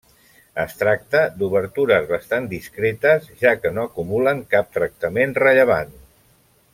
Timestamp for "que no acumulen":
3.65-4.41